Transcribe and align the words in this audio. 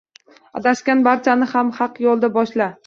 Adashgan 0.61 1.03
barchani 1.11 1.51
haq 1.85 2.05
yo‘lga 2.09 2.37
boshla 2.41 2.77